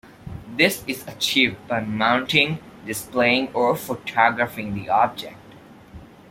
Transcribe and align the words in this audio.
This 0.57 0.83
is 0.87 1.05
achieved 1.07 1.67
by 1.67 1.81
mounting, 1.81 2.57
displaying 2.87 3.49
or 3.53 3.75
photographing 3.75 4.73
the 4.73 4.89
object. 4.89 5.37